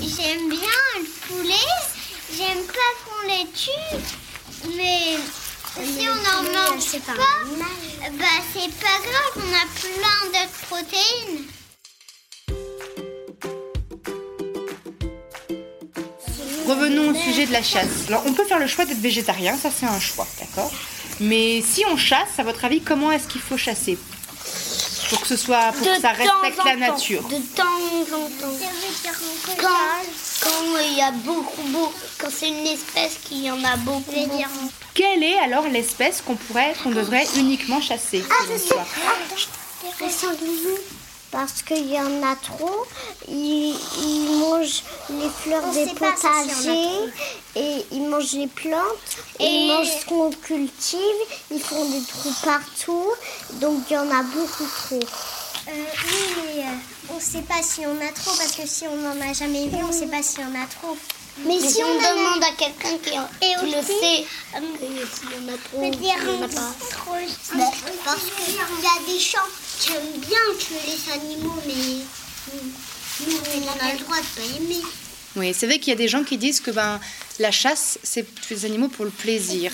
j'aime 0.00 0.48
bien 0.48 0.80
le 0.96 1.04
poulet. 1.28 1.68
J'aime 2.36 2.64
pas 2.66 2.92
qu'on 3.04 3.28
les 3.28 3.46
tue. 3.52 3.98
Mais 4.76 5.18
si 5.84 6.08
on 6.08 6.16
n'en 6.16 6.42
mange 6.50 6.98
pas, 7.06 7.12
bah, 7.12 8.26
c'est 8.52 8.74
pas 8.80 8.98
grave. 9.02 9.34
On 9.36 9.52
a 9.54 9.66
plein 9.78 10.26
d'autres 10.26 10.66
protéines. 10.68 11.57
Revenons 16.68 17.10
au 17.12 17.14
sujet 17.14 17.46
de 17.46 17.52
la 17.52 17.62
chasse. 17.62 18.06
Alors, 18.08 18.22
on 18.26 18.34
peut 18.34 18.44
faire 18.44 18.58
le 18.58 18.66
choix 18.66 18.84
d'être 18.84 19.00
végétarien, 19.00 19.56
ça 19.56 19.70
c'est 19.74 19.86
un 19.86 20.00
choix, 20.00 20.26
d'accord? 20.38 20.70
Mais 21.20 21.62
si 21.62 21.82
on 21.90 21.96
chasse, 21.96 22.38
à 22.38 22.42
votre 22.42 22.64
avis, 22.64 22.80
comment 22.82 23.10
est-ce 23.10 23.26
qu'il 23.26 23.40
faut 23.40 23.56
chasser? 23.56 23.98
Pour 25.08 25.22
que 25.22 25.26
ce 25.26 25.36
soit, 25.36 25.72
pour 25.72 25.86
que 25.86 26.00
ça 26.00 26.10
respecte 26.10 26.64
la 26.66 26.76
nature. 26.76 27.22
De 27.28 27.38
temps 27.56 27.62
en 27.64 28.28
temps. 28.28 28.56
Quand, 29.56 29.68
quand 30.42 30.78
il 30.86 30.96
y 30.98 31.00
a 31.00 31.10
beaucoup, 31.10 31.62
beaucoup, 31.62 31.94
quand 32.18 32.28
c'est 32.30 32.48
une 32.48 32.66
espèce 32.66 33.16
qui 33.24 33.50
en 33.50 33.64
a 33.64 33.76
beaucoup, 33.78 34.12
beaucoup. 34.12 34.70
Quelle 34.92 35.22
est 35.22 35.38
alors 35.38 35.66
l'espèce 35.68 36.20
qu'on 36.20 36.36
pourrait, 36.36 36.74
qu'on 36.82 36.90
devrait 36.90 37.26
uniquement 37.36 37.80
chasser 37.80 38.20
toi? 38.20 38.84
Les 40.00 40.10
sangliers. 40.10 40.82
Parce 41.30 41.60
qu'il 41.62 41.90
y 41.92 41.98
en 42.00 42.22
a 42.22 42.34
trop, 42.36 42.86
ils, 43.28 43.76
ils 44.02 44.38
mangent 44.40 44.82
les 45.10 45.28
fleurs 45.28 45.68
des 45.72 45.86
potagers 45.88 47.12
et 47.54 47.84
ils 47.92 48.02
mangent 48.08 48.32
les 48.32 48.46
plantes 48.46 48.80
et 49.38 49.44
ils 49.44 49.68
mangent 49.68 49.90
ce 50.00 50.06
qu'on 50.06 50.30
cultive. 50.30 50.98
Ils 51.50 51.60
font 51.60 51.84
des 51.90 52.00
trous 52.02 52.34
partout, 52.42 53.06
donc 53.60 53.82
il 53.90 53.94
y 53.94 53.98
en 53.98 54.10
a 54.10 54.22
beaucoup 54.22 54.64
trop. 54.86 55.00
oui, 55.68 55.74
mais 56.56 56.64
on 57.10 57.16
ne 57.16 57.20
sait 57.20 57.42
pas 57.42 57.62
si 57.62 57.80
on 57.80 57.96
a 58.00 58.10
trop 58.12 58.34
parce 58.36 58.52
que 58.52 58.66
si 58.66 58.86
on 58.86 58.96
n'en 58.96 59.20
a 59.20 59.32
jamais 59.34 59.68
vu, 59.68 59.76
on 59.82 59.88
ne 59.88 59.92
sait 59.92 60.06
pas 60.06 60.22
si 60.22 60.38
on 60.40 60.54
a 60.54 60.66
trop. 60.66 60.96
Mais, 61.44 61.54
Mais 61.60 61.68
si 61.68 61.84
on, 61.84 61.86
on 61.86 61.90
en 61.90 62.04
a- 62.04 62.14
demande 62.14 62.42
à 62.42 62.50
quelqu'un 62.56 62.98
qui, 62.98 63.10
Et 63.46 63.54
qui 63.60 63.66
le 63.66 63.80
sait, 63.82 64.26
euh, 64.56 64.60
qu'il 64.80 65.30
y 65.30 65.50
en 65.50 65.54
a 65.54 65.56
trop, 65.56 65.80
peut 65.80 65.90
qu'il 65.90 66.00
dire 66.00 66.16
n'y 66.24 66.42
en 66.42 66.44
a 66.44 66.48
pas. 66.48 66.72
trop. 66.90 67.14
Parce 68.08 68.22
qu'il 68.22 68.54
y 68.54 68.58
a 68.58 69.12
des 69.12 69.20
gens 69.20 69.38
qui 69.78 69.92
aiment 69.92 70.18
bien 70.20 70.38
tuer 70.58 70.80
les 70.86 71.12
animaux, 71.12 71.60
mais 71.66 71.74
nous, 73.26 73.36
on 73.36 73.86
a 73.86 73.92
le 73.92 73.98
droit 73.98 74.16
de 74.16 74.22
pas 74.22 74.56
aimer. 74.56 74.82
Oui, 75.36 75.52
c'est 75.52 75.66
vrai 75.66 75.78
qu'il 75.78 75.88
y 75.88 75.92
a 75.92 75.96
des 75.98 76.08
gens 76.08 76.24
qui 76.24 76.38
disent 76.38 76.60
que 76.60 76.70
ben, 76.70 76.98
la 77.38 77.50
chasse, 77.50 77.98
c'est 78.02 78.24
tuer 78.40 78.54
les 78.54 78.64
animaux 78.64 78.88
pour 78.88 79.04
le 79.04 79.10
plaisir. 79.10 79.72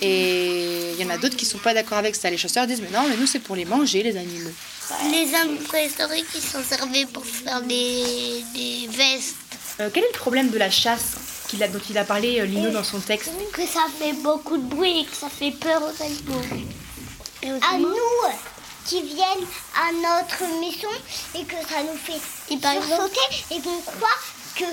Et 0.00 0.92
il 0.92 0.98
y 0.98 1.04
en 1.04 1.10
a 1.10 1.18
d'autres 1.18 1.36
qui 1.36 1.44
sont 1.44 1.58
pas 1.58 1.74
d'accord 1.74 1.98
avec 1.98 2.16
ça. 2.16 2.30
Les 2.30 2.38
chasseurs 2.38 2.66
disent, 2.66 2.80
mais 2.80 2.88
non, 2.88 3.06
mais 3.10 3.16
nous, 3.18 3.26
c'est 3.26 3.40
pour 3.40 3.56
les 3.56 3.66
manger, 3.66 4.02
les 4.02 4.16
animaux. 4.16 4.52
Les 5.10 5.28
hommes 5.34 5.58
préhistoriques, 5.58 6.24
ils 6.34 6.40
s'en 6.40 6.62
servaient 6.62 7.04
pour 7.04 7.26
faire 7.26 7.60
des, 7.60 8.42
des 8.54 8.88
vestes. 8.88 9.36
Euh, 9.80 9.90
quel 9.92 10.02
est 10.02 10.12
le 10.14 10.18
problème 10.18 10.48
de 10.48 10.56
la 10.56 10.70
chasse 10.70 11.16
qu'il 11.48 11.62
a, 11.62 11.68
dont 11.68 11.82
il 11.90 11.98
a 11.98 12.04
parlé, 12.04 12.40
euh, 12.40 12.46
Lino, 12.46 12.70
dans 12.70 12.84
son 12.84 13.00
texte? 13.00 13.32
Que 13.52 13.66
ça 13.66 13.84
fait 13.98 14.14
beaucoup 14.14 14.56
de 14.56 14.64
bruit 14.64 15.00
et 15.00 15.04
que 15.04 15.14
ça 15.14 15.28
fait 15.28 15.50
peur 15.50 15.82
aux 15.82 16.02
animaux. 16.02 16.40
À 17.50 17.78
nous 17.78 17.96
qui 18.86 19.02
viennent 19.02 19.46
à 19.74 19.92
notre 19.92 20.44
maison 20.60 20.88
et 21.34 21.44
que 21.44 21.56
ça 21.68 21.82
nous 21.82 21.98
fait 21.98 22.20
Et 22.54 22.56
par 22.58 22.72
sursauter 22.72 23.20
et 23.50 23.60
qu'on 23.60 23.80
croit 23.80 24.08
que 24.56 24.64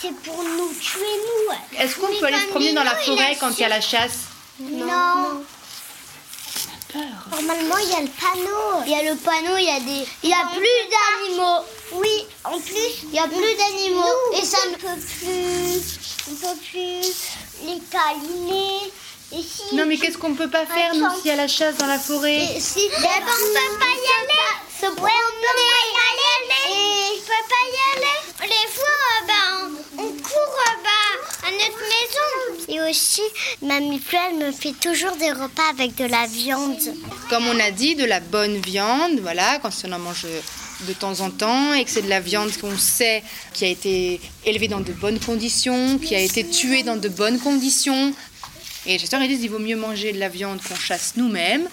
c'est 0.00 0.14
pour 0.22 0.42
nous 0.42 0.72
tuer, 0.74 1.00
nous. 1.00 1.78
Est-ce 1.78 1.96
qu'on 1.96 2.08
peut 2.18 2.26
aller 2.26 2.40
se 2.40 2.48
promener 2.48 2.74
dans 2.74 2.84
la 2.84 2.96
forêt 2.96 3.36
quand 3.40 3.50
il 3.52 3.60
y 3.60 3.64
a 3.64 3.68
la 3.68 3.80
chasse 3.80 4.24
Non. 4.60 5.42
Peur. 6.92 7.02
Normalement, 7.30 7.78
il 7.78 7.88
y 7.88 7.94
a 7.94 8.00
le 8.02 8.08
panneau. 8.08 8.82
Il 8.86 8.92
y 8.92 8.94
a 8.94 9.10
le 9.10 9.16
panneau, 9.16 9.56
il 9.56 9.64
y 9.64 9.70
a 9.70 9.80
des. 9.80 10.06
Il 10.22 10.30
y 10.30 10.32
a 10.32 10.46
plus 10.52 11.32
d'animaux. 11.32 11.64
Oui, 11.92 12.26
en 12.44 12.58
plus, 12.60 13.04
il 13.04 13.14
y 13.14 13.18
a 13.18 13.26
plus 13.26 13.56
d'animaux. 13.56 14.14
Et 14.34 14.44
ça 14.44 14.58
ne 14.70 14.76
peut 14.76 15.00
plus. 15.00 15.98
On 16.30 16.34
peut 16.34 16.60
plus 16.70 17.14
les 17.64 17.80
câliner. 17.90 18.92
Et 19.36 19.42
si 19.42 19.74
Non, 19.74 19.84
mais 19.86 19.96
qu'est-ce 19.96 20.16
qu'on 20.18 20.34
peut 20.34 20.50
pas 20.50 20.64
faire, 20.64 20.94
nous, 20.94 21.06
s'il 21.16 21.26
y 21.26 21.30
a 21.30 21.36
la 21.36 21.48
chasse 21.48 21.76
dans 21.76 21.86
la 21.86 21.98
forêt 21.98 22.56
Et 22.56 22.60
si 22.60 22.78
on 22.78 23.00
peut 23.00 23.02
pas 23.02 23.10
y 23.10 24.08
aller. 24.20 24.44
Ce 24.80 24.86
ouais, 24.86 24.94
on 24.94 25.00
peut 25.00 25.56
pas 25.60 25.82
y 25.88 26.26
aller. 26.38 26.62
Et 26.70 27.18
on 27.18 27.20
peut 27.20 27.46
pas 27.50 27.64
y 27.66 27.98
aller. 27.98 28.54
Les 28.54 28.68
fois, 28.70 28.98
euh, 29.10 29.26
ben, 29.26 29.78
on 29.98 30.22
court 30.22 30.58
euh, 30.68 30.82
ben, 30.84 31.48
à 31.48 31.50
notre 31.50 31.82
maison. 31.82 32.64
Et 32.68 32.90
aussi, 32.90 33.22
Mamie 33.60 34.00
elle 34.12 34.36
me 34.36 34.52
fait 34.52 34.74
toujours 34.80 35.16
des 35.16 35.32
repas 35.32 35.68
avec 35.70 35.96
de 35.96 36.04
la 36.04 36.26
viande. 36.26 36.94
Comme 37.28 37.48
on 37.48 37.58
a 37.58 37.70
dit, 37.72 37.96
de 37.96 38.04
la 38.04 38.20
bonne 38.20 38.58
viande, 38.58 39.18
voilà, 39.20 39.58
quand 39.60 39.70
on 39.84 39.92
en 39.92 39.98
mange 39.98 40.26
de 40.86 40.92
temps 40.92 41.20
en 41.20 41.30
temps 41.30 41.72
et 41.72 41.84
que 41.84 41.90
c'est 41.90 42.02
de 42.02 42.08
la 42.08 42.20
viande 42.20 42.50
qu'on 42.60 42.76
sait 42.76 43.22
qui 43.52 43.64
a 43.64 43.68
été 43.68 44.20
élevée 44.44 44.68
dans 44.68 44.80
de 44.80 44.92
bonnes 44.92 45.18
conditions, 45.18 45.98
qui 45.98 46.14
a 46.14 46.20
été 46.20 46.46
tuée 46.46 46.82
dans 46.82 46.96
de 46.96 47.08
bonnes 47.08 47.38
conditions. 47.38 48.12
Et 48.86 48.92
les 48.92 48.98
chasseurs 48.98 49.22
ils 49.22 49.28
disent 49.28 49.40
qu'il 49.40 49.50
vaut 49.50 49.58
mieux 49.58 49.76
manger 49.76 50.12
de 50.12 50.18
la 50.18 50.28
viande 50.28 50.60
qu'on 50.62 50.74
chasse 50.74 51.14
nous-mêmes, 51.16 51.68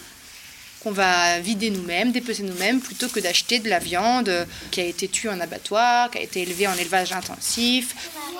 qu'on 0.81 0.91
va 0.91 1.39
vider 1.39 1.69
nous-mêmes, 1.69 2.11
dépecer 2.11 2.43
nous-mêmes, 2.43 2.79
plutôt 2.79 3.07
que 3.07 3.19
d'acheter 3.19 3.59
de 3.59 3.69
la 3.69 3.79
viande 3.79 4.47
qui 4.71 4.81
a 4.81 4.85
été 4.85 5.07
tuée 5.07 5.29
en 5.29 5.39
abattoir, 5.39 6.09
qui 6.09 6.17
a 6.17 6.21
été 6.21 6.41
élevée 6.41 6.67
en 6.67 6.73
élevage 6.75 7.11
intensif. 7.11 7.95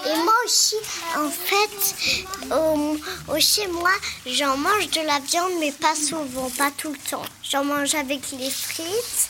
Et 0.06 0.16
moi 0.24 0.34
aussi, 0.46 0.76
en 1.16 1.30
fait, 1.30 2.26
au, 2.52 2.98
au 3.32 3.40
chez 3.40 3.68
moi, 3.68 3.92
j'en 4.26 4.58
mange 4.58 4.90
de 4.90 5.02
la 5.02 5.20
viande, 5.20 5.52
mais 5.60 5.72
pas 5.72 5.96
souvent, 5.96 6.50
pas 6.58 6.72
tout 6.76 6.92
le 6.92 7.10
temps. 7.10 7.26
J'en 7.44 7.64
mange 7.64 7.94
avec 7.94 8.22
les 8.40 8.50
frites. 8.50 9.30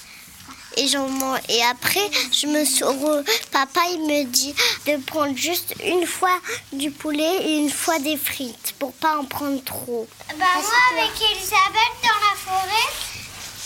Et, 0.77 0.87
j'en 0.87 1.07
mange. 1.07 1.39
et 1.49 1.61
après, 1.63 2.09
je 2.31 2.47
me 2.47 2.63
suis 2.65 2.83
re- 2.83 3.23
papa 3.51 3.81
il 3.91 4.01
me 4.07 4.23
dit 4.25 4.53
de 4.87 4.97
prendre 5.03 5.35
juste 5.35 5.75
une 5.85 6.05
fois 6.07 6.37
du 6.71 6.91
poulet 6.91 7.35
et 7.43 7.57
une 7.57 7.69
fois 7.69 7.99
des 7.99 8.17
frites 8.17 8.73
pour 8.79 8.93
pas 8.93 9.17
en 9.17 9.25
prendre 9.25 9.61
trop. 9.63 10.07
Bah 10.39 10.45
moi 10.55 10.79
avec 10.97 11.11
Elisabeth 11.21 11.95
dans 12.03 12.19
la 12.19 12.35
forêt, 12.37 12.89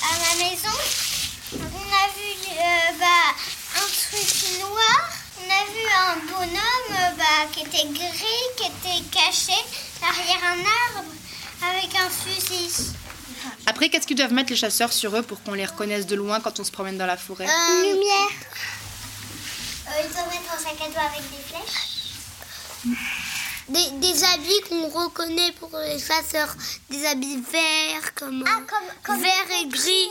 à 0.04 0.14
ma 0.20 0.44
maison, 0.44 0.78
on 1.54 1.58
a 1.94 2.08
vu 2.18 2.32
euh, 2.52 2.98
bah, 3.00 3.34
un 3.76 3.88
truc 3.88 4.60
noir, 4.60 5.10
on 5.40 5.50
a 5.52 5.64
vu 5.72 5.86
un 5.96 6.16
bonhomme 6.32 6.92
euh, 6.92 7.12
bah, 7.18 7.48
qui 7.54 7.62
était 7.62 7.88
gris, 7.94 8.46
qui 8.58 8.64
était 8.66 9.04
caché 9.12 9.58
derrière 10.02 10.44
un 10.44 10.98
arbre 10.98 11.10
avec 11.62 11.96
un 11.96 12.10
fusil. 12.10 12.94
Après, 13.66 13.90
qu'est-ce 13.90 14.08
qu'ils 14.08 14.16
doivent 14.18 14.34
mettre 14.34 14.50
les 14.52 14.56
chasseurs 14.56 14.94
sur 14.94 15.16
eux 15.16 15.22
pour 15.24 15.42
qu'on 15.44 15.54
les 15.54 15.66
reconnaisse 15.66 16.06
de 16.06 16.16
loin 16.16 16.40
quand 16.40 16.60
on 16.60 16.64
se 16.64 16.72
promène 16.72 16.98
dans 16.98 17.06
la 17.06 17.18
forêt 17.18 17.46
Euh, 17.48 17.82
Lumière. 17.94 18.30
euh, 19.88 19.92
il 20.04 20.10
faut 20.10 20.26
mettre 20.30 20.54
un 20.54 20.60
sac 20.60 20.74
à 20.82 20.90
dos 20.90 21.00
avec 21.00 21.22
des 21.30 21.44
flèches. 21.48 22.96
Des, 23.68 23.90
des 24.00 24.24
habits 24.24 24.62
qu'on 24.70 24.88
reconnaît 24.90 25.52
pour 25.60 25.72
les 25.80 25.98
chasseurs. 26.00 26.56
Des 26.90 27.06
habits 27.08 27.42
verts 27.52 28.14
comme, 28.14 28.44
Ah, 28.48 28.60
comme, 28.68 28.88
comme 29.04 29.22
vert 29.22 29.32
les 29.50 29.66
et 29.66 29.68
gris. 29.68 30.10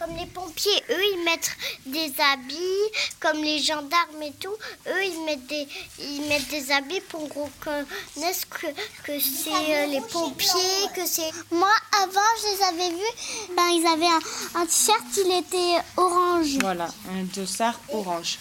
Comme 0.00 0.16
les 0.16 0.24
pompiers, 0.24 0.82
eux, 0.88 1.04
ils 1.14 1.24
mettent 1.24 1.50
des 1.84 2.10
habits, 2.32 2.88
comme 3.20 3.44
les 3.44 3.58
gendarmes 3.62 4.22
et 4.22 4.32
tout, 4.40 4.56
eux, 4.86 5.04
ils 5.04 5.24
mettent 5.26 5.46
des, 5.46 5.68
ils 5.98 6.22
mettent 6.26 6.48
des 6.48 6.72
habits 6.72 7.02
pour 7.02 7.28
qu'on 7.28 7.50
que, 7.60 7.84
que 9.04 9.20
c'est 9.20 9.50
euh, 9.52 9.86
les 9.86 10.00
pompiers, 10.00 10.88
que 10.96 11.04
c'est... 11.04 11.30
Moi, 11.50 11.68
avant, 12.02 12.30
je 12.38 12.46
les 12.56 12.62
avais 12.64 12.90
vus, 12.94 13.54
ben, 13.54 13.68
ils 13.68 13.86
avaient 13.86 14.06
un, 14.06 14.62
un 14.62 14.64
t-shirt, 14.64 15.04
il 15.18 15.32
était 15.32 15.82
orange. 15.98 16.56
Voilà, 16.62 16.88
un 17.10 17.24
dossard 17.24 17.78
orange. 17.92 18.38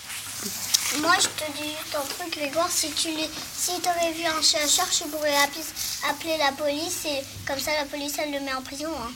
Moi, 1.00 1.14
je 1.20 1.28
te 1.28 1.52
dis 1.58 1.70
juste 1.72 1.94
un 1.94 2.24
truc, 2.24 2.38
Grégoire, 2.38 2.72
si 2.72 2.90
tu 2.92 3.10
les... 3.10 3.30
si 3.58 3.72
avais 3.86 4.14
vu 4.14 4.24
un 4.26 4.42
chasseur, 4.42 4.90
tu 4.90 5.04
pourrais 5.10 5.36
appeler, 5.36 5.66
appeler 6.10 6.38
la 6.38 6.54
police 6.54 7.04
et 7.06 7.22
comme 7.46 7.60
ça, 7.60 7.72
la 7.74 7.84
police, 7.84 8.14
elle 8.18 8.32
le 8.32 8.40
met 8.40 8.54
en 8.54 8.62
prison. 8.62 8.94
hein. 8.98 9.12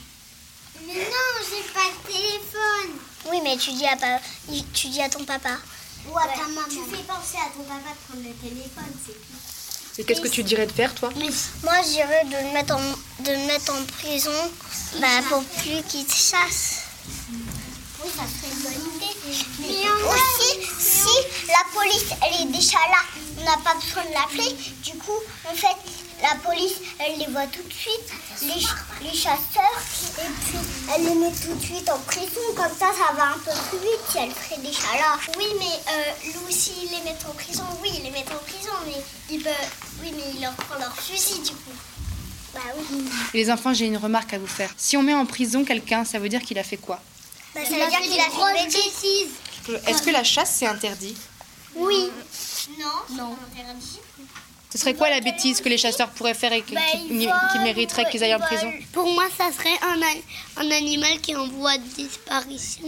Mais 0.87 0.93
non, 0.93 1.45
j'ai 1.49 1.73
pas 1.73 1.87
de 1.89 2.11
téléphone. 2.11 2.99
Oui, 3.31 3.39
mais 3.43 3.57
tu 3.57 3.71
dis 3.73 3.85
à, 3.85 3.95
pa- 3.95 4.19
tu 4.73 4.87
dis 4.89 5.01
à 5.01 5.09
ton 5.09 5.23
papa. 5.23 5.57
Ou 6.09 6.17
à 6.17 6.27
ta 6.27 6.41
maman. 6.47 6.61
Tu 6.69 6.77
fais 6.89 7.03
penser 7.03 7.37
à 7.37 7.49
ton 7.55 7.63
papa 7.63 7.91
de 7.91 8.07
prendre 8.07 8.27
le 8.27 8.33
téléphone, 8.49 8.93
c'est 9.05 9.13
tout. 9.13 9.99
Et 9.99 10.03
qu'est-ce 10.03 10.21
que 10.21 10.27
tu 10.27 10.43
dirais 10.43 10.65
de 10.65 10.71
faire, 10.71 10.93
toi 10.95 11.09
Moi, 11.15 11.73
je 11.85 11.89
dirais 11.89 12.23
de 12.25 12.47
le 12.47 12.51
mettre 12.53 12.75
en, 12.75 12.79
de 13.23 13.31
le 13.31 13.45
mettre 13.47 13.71
en 13.73 13.83
prison 13.99 14.51
bah, 14.99 15.21
pour 15.29 15.43
plus 15.43 15.83
qu'il 15.87 16.05
te 16.05 16.13
chasse. 16.13 16.79
Oui, 18.03 18.09
ça 18.17 18.23
serait 18.23 18.51
une 18.51 18.61
bonne 18.63 18.95
idée. 18.95 19.15
Mais 19.59 19.89
aussi, 20.09 20.59
si 20.79 21.47
la 21.47 21.63
police, 21.73 22.05
elle 22.21 22.41
est 22.41 22.51
déjà 22.51 22.79
là, 22.89 23.01
on 23.39 23.43
n'a 23.45 23.57
pas 23.63 23.75
besoin 23.75 24.03
de 24.03 24.13
l'appeler. 24.13 24.53
Du 24.83 24.93
coup, 24.97 25.19
en 25.49 25.53
fait, 25.55 25.77
la 26.23 26.35
police, 26.35 26.73
elle 26.99 27.19
les 27.19 27.27
voit 27.27 27.45
tout 27.47 27.61
de 27.61 27.73
suite, 27.73 28.09
les, 28.41 28.59
ch- 28.59 28.75
les 29.01 29.13
chasseurs, 29.13 29.79
et 30.17 30.29
puis 30.45 30.57
elle 30.95 31.03
les 31.05 31.15
met 31.15 31.31
tout 31.31 31.53
de 31.53 31.61
suite 31.63 31.89
en 31.89 31.99
prison. 31.99 32.41
Comme 32.55 32.71
ça, 32.79 32.87
ça 32.97 33.13
va 33.15 33.25
un 33.35 33.39
peu 33.39 33.51
plus 33.69 33.77
vite 33.79 34.01
si 34.09 34.17
elle 34.17 34.31
serait 34.31 34.61
déjà 34.61 34.97
là. 34.97 35.17
Oui, 35.37 35.45
mais 35.59 35.65
euh, 35.93 36.33
Lou, 36.33 36.49
s'ils 36.49 36.89
les 36.89 37.01
mettent 37.03 37.25
en 37.29 37.33
prison, 37.33 37.63
oui, 37.81 37.91
ils 37.97 38.03
les 38.03 38.11
mettent 38.11 38.31
en 38.31 38.43
prison, 38.49 38.71
mais 38.85 38.95
ils 39.29 39.43
peuvent... 39.43 39.53
Oui, 40.01 40.13
mais 40.15 40.23
ils 40.35 40.41
leur 40.41 40.53
prennent 40.53 40.79
leur 40.79 40.95
fusil, 40.95 41.39
du 41.41 41.51
coup. 41.51 41.71
Bah 42.53 42.59
oui. 42.91 43.05
Et 43.33 43.37
Les 43.37 43.51
enfants, 43.51 43.73
j'ai 43.73 43.85
une 43.85 43.97
remarque 43.97 44.33
à 44.33 44.37
vous 44.39 44.47
faire. 44.47 44.69
Si 44.77 44.95
on 44.95 45.03
met 45.03 45.13
en 45.13 45.25
prison 45.25 45.65
quelqu'un, 45.65 46.05
ça 46.05 46.19
veut 46.19 46.29
dire 46.29 46.41
qu'il 46.41 46.57
a 46.59 46.63
fait 46.63 46.77
quoi? 46.77 46.99
Bah, 47.55 47.61
ça 47.65 47.69
veut 47.71 47.89
dire 47.89 47.99
qu'il 48.01 48.19
a 48.19 48.23
fait 48.25 48.63
une 48.63 48.71
bêtise. 48.71 49.79
Est-ce 49.87 50.01
que 50.01 50.09
la 50.09 50.23
chasse, 50.23 50.55
c'est 50.59 50.67
interdit? 50.67 51.15
Oui. 51.75 52.09
Non. 52.79 53.15
Non. 53.17 53.37
Interdit. 53.53 53.99
Ce 54.73 54.79
serait 54.79 54.95
quoi 54.95 55.07
la 55.11 55.19
bêtise 55.19 55.61
que 55.61 55.69
les 55.69 55.77
chasseurs 55.77 56.09
pourraient 56.09 56.33
faire 56.33 56.51
et 56.51 56.63
qui, 56.63 56.73
qui- 57.07 57.29
qui 57.51 57.59
mériterait 57.59 58.09
qu'ils 58.09 58.23
aillent 58.23 58.33
en 58.33 58.39
prison 58.39 58.73
Pour 58.91 59.07
moi, 59.13 59.25
ça 59.37 59.51
serait 59.51 59.77
un, 59.83 60.01
an- 60.01 60.21
un 60.57 60.71
animal 60.71 61.21
qui 61.21 61.33
est 61.33 61.35
en 61.35 61.47
voie 61.47 61.77
de 61.77 61.83
disparition. 61.83 62.81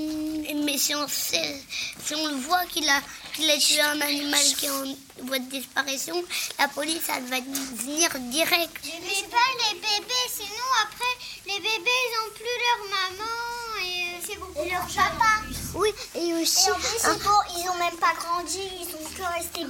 Mais 0.65 0.79
si 0.79 0.95
on, 0.95 1.07
sait- 1.07 1.61
si 2.03 2.15
on 2.15 2.25
le 2.25 2.37
voit 2.37 2.65
qu'il 2.73 2.89
a, 2.89 2.99
qu'il 3.35 3.47
a 3.51 3.57
tué 3.57 3.81
un 3.81 4.01
animal 4.01 4.39
qui 4.57 4.65
est 4.65 4.69
en 4.71 4.83
voie 5.27 5.37
de 5.37 5.45
disparition, 5.47 6.15
la 6.57 6.67
police, 6.69 7.03
elle 7.15 7.23
va 7.25 7.37
venir 7.39 8.09
direct. 8.31 8.73
Mais 8.83 9.27
pas 9.29 9.49
les 9.69 9.75
bébés, 9.75 10.27
sinon 10.33 10.69
après, 10.81 11.13
les 11.45 11.59
bébés, 11.59 11.99
ils 12.05 12.17
ont 12.25 12.33
plus 12.33 12.57
leur 12.65 12.89
maman 12.89 13.85
et 13.85 14.15
euh, 14.15 14.25
c'est 14.27 14.39
beaucoup 14.39 14.67
leur 14.67 14.87
papa. 14.87 15.43
Oui, 15.75 15.89
et 16.15 16.33
aussi... 16.41 16.67
Et 16.67 16.71
en 16.71 16.75
plus, 16.75 16.97
ils, 17.03 17.27
ont, 17.27 17.59
ils 17.59 17.69
ont 17.69 17.77
même 17.77 17.97
pas 17.99 18.13
grandi, 18.17 18.57
ils. 18.81 19.04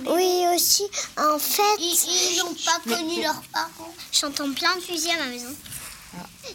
Oui, 0.07 0.45
aussi, 0.53 0.83
en 1.17 1.39
fait... 1.39 1.61
Ils 1.79 2.39
n'ont 2.39 2.53
pas 2.53 2.95
connu 2.95 3.21
leurs 3.21 3.41
parents. 3.53 3.93
J'entends 4.11 4.51
plein 4.53 4.75
de 4.75 4.81
fusils 4.81 5.11
à 5.11 5.17
ma 5.17 5.27
maison. 5.27 5.53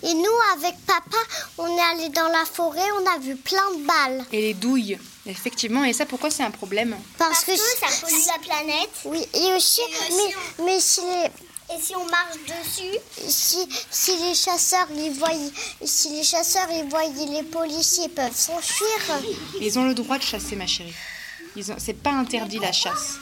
Et 0.02 0.14
nous, 0.14 0.38
avec 0.54 0.74
papa, 0.86 1.18
on 1.58 1.76
est 1.76 1.80
allé 1.92 2.08
dans 2.08 2.28
la 2.28 2.44
forêt, 2.46 2.88
on 3.00 3.06
a 3.14 3.18
vu 3.18 3.36
plein 3.36 3.70
de 3.76 3.84
balles. 3.84 4.24
Et 4.32 4.40
les 4.40 4.54
douilles, 4.54 4.98
effectivement. 5.26 5.84
Et 5.84 5.92
ça, 5.92 6.06
pourquoi 6.06 6.30
c'est 6.30 6.42
un 6.42 6.50
problème? 6.50 6.96
Parce, 7.18 7.44
Parce 7.44 7.44
que 7.44 7.56
ça 7.56 8.06
pollue 8.06 8.26
la 8.26 8.38
planète. 8.38 8.90
Oui, 9.04 9.26
et 9.34 9.52
aussi, 9.54 9.80
Et 9.80 10.12
aussi, 10.12 10.34
mais, 10.58 10.64
mais 10.64 10.80
si 10.80 11.00
les... 11.02 11.30
Et 11.72 11.80
si 11.80 11.94
on 11.94 12.04
marche 12.06 12.36
dessus, 12.48 12.98
Si, 13.28 13.68
si 13.90 14.16
les 14.16 14.34
chasseurs 14.34 14.88
ils 14.96 15.12
voient, 15.12 15.30
si 15.84 16.10
les 16.10 16.24
chasseurs 16.24 16.66
ils 16.72 16.88
voient 16.88 17.04
les 17.04 17.44
policiers 17.44 18.08
peuvent 18.08 18.34
s'enfuir. 18.34 18.88
Ils 19.60 19.78
ont 19.78 19.84
le 19.84 19.94
droit 19.94 20.18
de 20.18 20.22
chasser, 20.24 20.56
ma 20.56 20.66
chérie. 20.66 20.94
Ils 21.56 21.70
ont... 21.72 21.76
C'est 21.78 21.94
pas 22.02 22.10
interdit 22.12 22.58
la 22.58 22.72
chasse. 22.72 23.18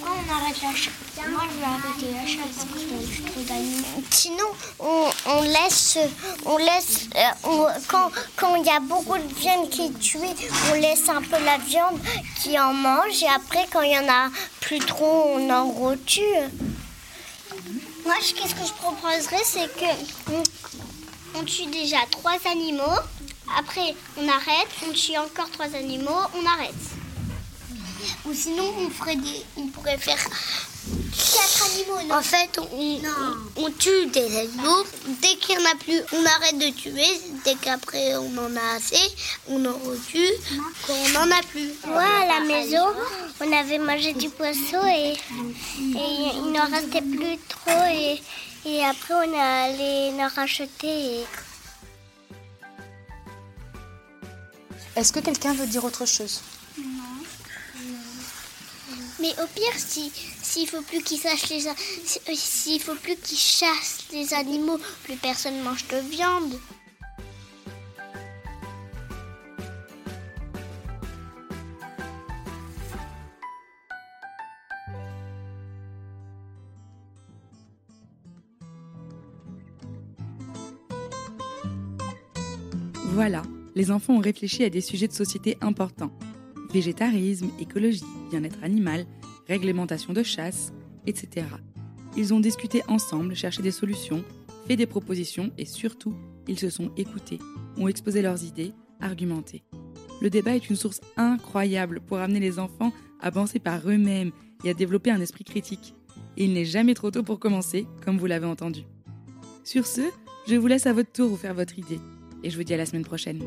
pourquoi 0.00 0.16
on 0.16 0.32
arrête 0.34 0.56
la 0.62 0.70
chasse? 0.74 0.92
Moi, 1.28 1.42
je 1.52 1.58
vais 1.58 1.64
arrêter 1.64 2.14
la 2.14 2.26
chasse 2.26 2.56
parce 2.56 2.82
que 2.84 3.06
je 3.06 3.12
suis 3.12 3.22
trop 3.24 3.40
d'animaux. 3.42 4.02
Sinon, 4.10 4.46
on, 4.78 5.10
on 5.26 5.42
laisse, 5.42 5.98
on 6.46 6.56
laisse, 6.56 7.08
euh, 7.14 7.20
on- 7.44 7.66
quand 7.88 8.10
quand 8.36 8.54
il 8.56 8.64
y 8.64 8.70
a 8.70 8.80
beaucoup 8.80 9.18
de 9.18 9.34
viande 9.34 9.68
qui 9.68 9.86
est 9.86 9.98
tuée, 9.98 10.34
on 10.70 10.74
laisse 10.74 11.08
un 11.08 11.20
peu 11.20 11.38
la 11.44 11.58
viande 11.58 11.98
qui 12.40 12.58
en 12.58 12.72
mange 12.72 13.22
et 13.22 13.28
après 13.28 13.66
quand 13.70 13.82
il 13.82 13.92
y 13.92 13.98
en 13.98 14.08
a 14.08 14.30
plus 14.60 14.78
trop, 14.78 15.32
on 15.36 15.50
en 15.50 15.70
retue. 15.70 16.20
Moi, 18.06 18.14
je- 18.22 18.32
qu'est-ce 18.34 18.54
que 18.54 18.66
je 18.66 18.72
proposerais, 18.72 19.44
c'est 19.44 19.68
que 19.76 20.32
on, 20.32 20.42
on 21.40 21.44
tue 21.44 21.66
déjà 21.66 21.98
trois 22.10 22.38
animaux. 22.50 22.98
Après, 23.58 23.94
on 24.16 24.26
arrête. 24.28 24.68
On 24.88 24.92
tue 24.92 25.16
encore 25.18 25.50
trois 25.50 25.74
animaux. 25.74 26.20
On 26.34 26.46
arrête. 26.46 26.74
Ou 28.26 28.34
sinon, 28.34 28.64
on 28.78 28.90
ferait 28.90 29.16
des, 29.16 29.44
on 29.56 29.66
pourrait 29.68 29.98
faire. 29.98 30.18
Quatre 30.18 31.64
animaux, 31.66 32.02
non 32.08 32.14
En 32.16 32.22
fait, 32.22 32.58
on, 32.58 33.00
on, 33.56 33.64
on 33.64 33.70
tue 33.72 34.06
des 34.06 34.38
animaux. 34.38 34.84
Dès 35.20 35.36
qu'il 35.36 35.58
n'y 35.58 35.62
en 35.66 35.70
a 35.70 35.74
plus, 35.76 36.00
on 36.12 36.24
arrête 36.24 36.58
de 36.58 36.70
tuer. 36.70 37.20
Dès 37.44 37.54
qu'après 37.56 38.16
on 38.16 38.32
en 38.38 38.56
a 38.56 38.76
assez, 38.76 38.96
on 39.48 39.64
en 39.66 39.72
retue. 39.74 40.32
Quand 40.86 40.94
on 40.94 41.08
n'en 41.10 41.30
a 41.30 41.42
plus. 41.42 41.70
Moi, 41.86 42.02
à 42.02 42.26
la 42.26 42.40
maison, 42.40 42.86
on 43.40 43.52
avait 43.52 43.78
mangé 43.78 44.14
du 44.14 44.30
poisson 44.30 44.84
et, 44.86 45.12
et 45.12 46.30
il 46.36 46.52
n'en 46.52 46.68
restait 46.70 47.02
plus 47.02 47.38
trop. 47.48 47.84
Et, 47.92 48.20
et 48.64 48.84
après, 48.84 49.14
on 49.14 49.32
est 49.34 49.38
allé 49.38 50.12
en 50.22 50.28
racheter. 50.34 51.20
et- 51.20 51.26
Est-ce 54.96 55.12
que 55.12 55.20
quelqu'un 55.20 55.54
veut 55.54 55.66
dire 55.66 55.84
autre 55.84 56.06
chose? 56.06 56.40
Mais 59.20 59.32
au 59.42 59.46
pire, 59.54 59.74
si 59.76 60.10
s'il 60.42 60.66
faut 60.66 60.82
plus 60.82 61.02
qu'ils 61.02 61.18
sachent 61.18 61.50
les 61.50 61.66
euh, 61.66 61.72
s'il 62.34 62.80
faut 62.80 62.94
plus 62.94 63.16
qu'ils 63.16 63.36
chassent 63.36 64.06
les 64.12 64.32
animaux, 64.34 64.78
plus 65.04 65.16
personne 65.16 65.62
mange 65.62 65.86
de 65.88 65.96
viande. 65.96 66.54
Voilà, 83.12 83.42
les 83.74 83.90
enfants 83.90 84.14
ont 84.14 84.20
réfléchi 84.20 84.64
à 84.64 84.70
des 84.70 84.80
sujets 84.80 85.08
de 85.08 85.12
société 85.12 85.58
importants. 85.60 86.10
Végétarisme, 86.72 87.50
écologie, 87.60 88.02
bien-être 88.30 88.62
animal, 88.62 89.06
réglementation 89.46 90.12
de 90.12 90.22
chasse, 90.22 90.72
etc. 91.06 91.46
Ils 92.16 92.32
ont 92.32 92.40
discuté 92.40 92.82
ensemble, 92.88 93.34
cherché 93.34 93.62
des 93.62 93.70
solutions, 93.70 94.24
fait 94.66 94.76
des 94.76 94.86
propositions 94.86 95.50
et 95.58 95.64
surtout, 95.64 96.14
ils 96.48 96.58
se 96.58 96.70
sont 96.70 96.90
écoutés, 96.96 97.38
ont 97.76 97.88
exposé 97.88 98.22
leurs 98.22 98.44
idées, 98.44 98.72
argumenté. 99.00 99.62
Le 100.20 100.30
débat 100.30 100.54
est 100.54 100.70
une 100.70 100.76
source 100.76 101.00
incroyable 101.16 102.00
pour 102.00 102.18
amener 102.18 102.40
les 102.40 102.58
enfants 102.58 102.92
à 103.20 103.30
penser 103.30 103.58
par 103.58 103.88
eux-mêmes 103.88 104.32
et 104.64 104.70
à 104.70 104.74
développer 104.74 105.10
un 105.10 105.20
esprit 105.20 105.44
critique. 105.44 105.94
Et 106.36 106.44
il 106.44 106.52
n'est 106.52 106.64
jamais 106.64 106.94
trop 106.94 107.10
tôt 107.10 107.22
pour 107.22 107.38
commencer, 107.38 107.86
comme 108.04 108.18
vous 108.18 108.26
l'avez 108.26 108.46
entendu. 108.46 108.82
Sur 109.64 109.86
ce, 109.86 110.02
je 110.46 110.56
vous 110.56 110.66
laisse 110.66 110.86
à 110.86 110.92
votre 110.92 111.12
tour 111.12 111.28
vous 111.28 111.36
faire 111.36 111.54
votre 111.54 111.78
idée 111.78 112.00
et 112.42 112.50
je 112.50 112.56
vous 112.56 112.64
dis 112.64 112.74
à 112.74 112.76
la 112.76 112.86
semaine 112.86 113.04
prochaine. 113.04 113.42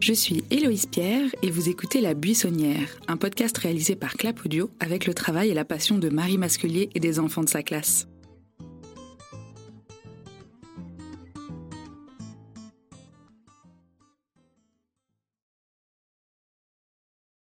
Je 0.00 0.14
suis 0.14 0.42
Héloïse 0.50 0.86
Pierre 0.86 1.28
et 1.42 1.50
vous 1.50 1.68
écoutez 1.68 2.00
La 2.00 2.14
Buissonnière, 2.14 2.88
un 3.06 3.18
podcast 3.18 3.56
réalisé 3.58 3.96
par 3.96 4.14
Clap 4.14 4.46
Audio 4.46 4.70
avec 4.80 5.06
le 5.06 5.12
travail 5.12 5.50
et 5.50 5.54
la 5.54 5.66
passion 5.66 5.98
de 5.98 6.08
Marie 6.08 6.38
Masculier 6.38 6.88
et 6.94 7.00
des 7.00 7.20
enfants 7.20 7.44
de 7.44 7.50
sa 7.50 7.62
classe. 7.62 8.09